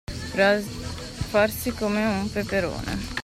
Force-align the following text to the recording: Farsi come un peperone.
Farsi 1.29 1.69
come 1.75 2.03
un 2.03 2.31
peperone. 2.31 3.19